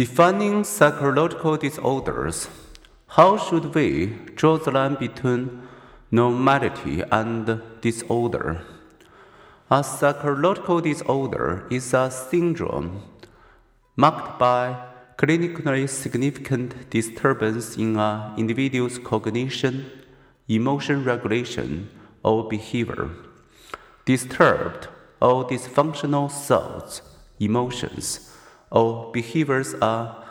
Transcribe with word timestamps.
Defining 0.00 0.64
psychological 0.64 1.58
disorders. 1.58 2.48
How 3.08 3.36
should 3.36 3.74
we 3.74 4.06
draw 4.34 4.56
the 4.56 4.70
line 4.70 4.94
between 4.94 5.68
normality 6.10 7.02
and 7.12 7.60
disorder? 7.82 8.62
A 9.70 9.84
psychological 9.84 10.80
disorder 10.80 11.66
is 11.70 11.92
a 11.92 12.10
syndrome 12.10 13.02
marked 13.94 14.38
by 14.38 14.74
clinically 15.18 15.86
significant 15.86 16.88
disturbance 16.88 17.76
in 17.76 17.98
an 17.98 18.38
individual's 18.38 18.98
cognition, 18.98 19.84
emotion 20.48 21.04
regulation, 21.04 21.90
or 22.22 22.48
behavior. 22.48 23.10
Disturbed 24.06 24.88
or 25.20 25.46
dysfunctional 25.46 26.32
thoughts, 26.32 27.02
emotions, 27.38 28.30
or 28.70 29.10
behaviors 29.12 29.74
are 29.82 30.24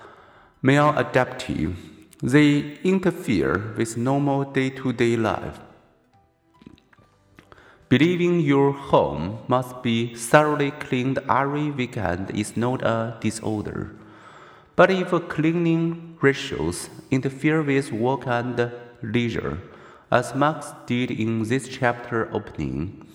maladaptive. 0.64 1.76
They 2.22 2.78
interfere 2.84 3.74
with 3.78 3.98
normal 3.98 4.44
day 4.46 4.70
to 4.72 4.94
day 4.94 5.16
life. 5.16 5.60
Believing 7.90 8.40
your 8.40 8.72
home 8.72 9.40
must 9.48 9.82
be 9.82 10.14
thoroughly 10.14 10.72
cleaned 10.72 11.18
every 11.28 11.72
weekend 11.72 12.30
is 12.32 12.56
not 12.56 12.84
a 12.84 13.18
disorder. 13.20 13.96
But 14.76 14.92
if 14.92 15.10
cleaning 15.28 16.18
ratios 16.22 16.90
interfere 17.10 17.64
with 17.64 17.92
work 17.92 18.28
and 18.28 18.72
leisure, 19.02 19.58
as 20.12 20.36
Marc's 20.36 20.74
did 20.86 21.12
in 21.12 21.44
this 21.44 21.68
chapter 21.68 22.30
opening, 22.34 23.06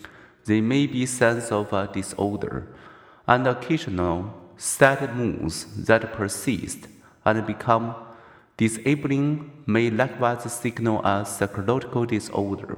they 0.47 0.61
may 0.61 0.87
be 0.87 1.07
signs 1.07 1.51
of 1.51 1.73
a 1.73 1.89
disorder, 1.93 2.67
and 3.27 3.47
occasional 3.47 4.44
sad 4.57 5.17
moods 5.17 5.67
that 5.87 6.13
persist 6.13 6.89
and 7.25 7.47
become 7.47 7.95
disabling 8.57 9.51
may 9.67 9.91
likewise 9.91 10.53
signal 10.53 11.05
a 11.05 11.25
psychological 11.27 12.05
disorder. 12.07 12.77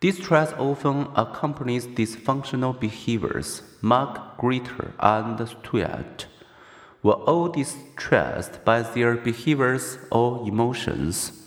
Distress 0.00 0.52
often 0.54 1.08
accompanies 1.14 1.86
dysfunctional 1.86 2.78
behaviors. 2.78 3.62
Marc 3.82 4.38
Greta 4.38 4.92
and 4.98 5.46
Stuart 5.46 6.26
were 7.02 7.20
all 7.28 7.48
distressed 7.48 8.64
by 8.64 8.82
their 8.82 9.16
behaviors 9.16 9.98
or 10.10 10.46
emotions. 10.48 11.46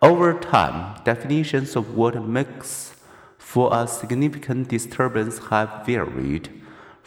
Over 0.00 0.38
time, 0.38 1.00
definitions 1.04 1.76
of 1.76 1.96
what 1.96 2.22
makes 2.22 2.94
for 3.38 3.70
a 3.72 3.86
significant 3.88 4.68
disturbance 4.68 5.38
have 5.50 5.84
varied. 5.86 6.50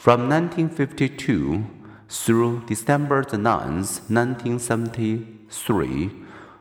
From 0.02 0.26
1952 0.28 1.64
through 2.10 2.66
December 2.66 3.24
9, 3.32 3.38
1973, 3.38 6.12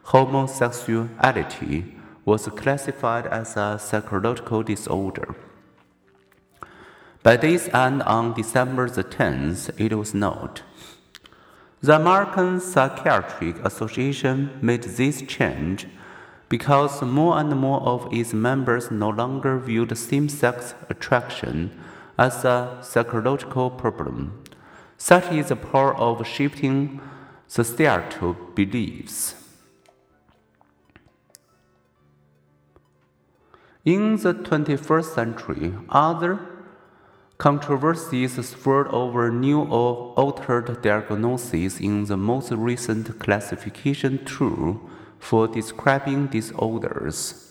homosexuality 0.02 1.94
was 2.26 2.46
classified 2.48 3.26
as 3.26 3.56
a 3.56 3.78
psychological 3.80 4.62
disorder. 4.62 5.34
By 7.22 7.38
this 7.38 7.70
end, 7.72 8.02
on 8.02 8.34
December 8.34 8.90
10th, 8.90 9.70
it 9.80 9.94
was 9.94 10.12
not. 10.12 10.60
The 11.80 11.96
American 11.96 12.60
Psychiatric 12.60 13.56
Association 13.64 14.50
made 14.60 14.82
this 14.82 15.22
change 15.22 15.86
because 16.50 17.00
more 17.00 17.38
and 17.38 17.58
more 17.58 17.80
of 17.80 18.06
its 18.12 18.34
members 18.34 18.90
no 18.90 19.08
longer 19.08 19.58
viewed 19.58 19.96
same 19.96 20.28
sex 20.28 20.74
attraction 20.90 21.70
as 22.20 22.44
a 22.44 22.78
psychological 22.82 23.70
problem. 23.70 24.44
Such 24.98 25.32
is 25.32 25.48
the 25.48 25.56
power 25.56 25.96
of 25.96 26.26
shifting 26.26 27.00
societal 27.48 28.36
beliefs. 28.54 29.34
In 33.86 34.16
the 34.16 34.34
21st 34.34 35.14
century, 35.14 35.72
other 35.88 36.38
controversies 37.38 38.34
swirled 38.46 38.88
over 38.88 39.32
new 39.32 39.62
or 39.62 40.12
altered 40.18 40.82
diagnoses 40.82 41.80
in 41.80 42.04
the 42.04 42.18
most 42.18 42.52
recent 42.52 43.18
classification 43.18 44.22
tool 44.26 44.78
for 45.18 45.48
describing 45.48 46.26
disorders. 46.26 47.49